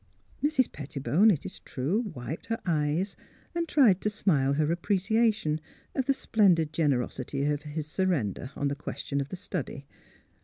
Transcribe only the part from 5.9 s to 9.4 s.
of the splendid generosity of his surrender on the question of the